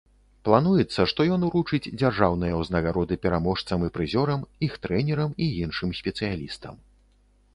Плануецца, 0.47 1.01
што 1.11 1.25
ён 1.35 1.41
уручыць 1.47 1.89
дзяржаўныя 2.01 2.53
ўзнагароды 2.61 3.19
пераможцам 3.27 3.85
і 3.87 3.91
прызёрам, 3.97 4.47
іх 4.69 4.73
трэнерам 4.85 5.37
і 5.47 5.53
іншым 5.67 5.89
спецыялістам. 5.99 6.75